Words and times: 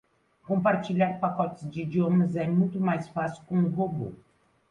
Compartilhar 0.47 1.19
pacotes 1.19 1.67
de 1.69 1.81
idiomas 1.83 2.35
é 2.35 2.47
muito 2.47 2.79
fácil 3.13 3.45
com 3.45 3.59
o 3.61 3.69
robô. 3.69 4.11